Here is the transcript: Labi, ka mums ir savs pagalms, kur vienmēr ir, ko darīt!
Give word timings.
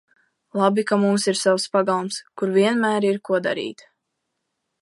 Labi, 0.59 0.85
ka 0.91 0.97
mums 1.03 1.25
ir 1.33 1.39
savs 1.41 1.67
pagalms, 1.75 2.19
kur 2.41 2.57
vienmēr 2.57 3.09
ir, 3.13 3.23
ko 3.31 3.41
darīt! 3.49 3.89